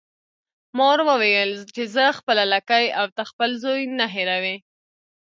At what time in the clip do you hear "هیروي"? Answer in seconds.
4.15-4.57